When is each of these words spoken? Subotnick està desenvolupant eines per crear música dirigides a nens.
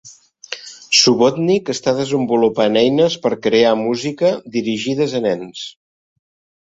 Subotnick 0.99 1.69
està 1.73 1.93
desenvolupant 1.99 2.79
eines 2.83 3.17
per 3.27 3.33
crear 3.47 3.77
música 3.83 4.33
dirigides 4.57 5.15
a 5.21 5.23
nens. 5.31 5.67